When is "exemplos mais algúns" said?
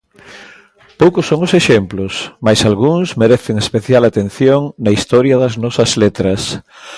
1.61-3.07